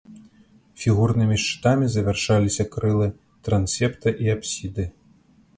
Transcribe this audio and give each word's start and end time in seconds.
Фігурнымі 0.83 1.37
шчытамі 1.43 1.89
завяршаліся 1.95 2.65
крылы 2.77 3.11
трансепта 3.49 4.15
і 4.27 4.37
апсіды. 4.37 4.83